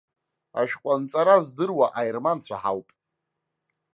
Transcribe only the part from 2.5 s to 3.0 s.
ҳауп.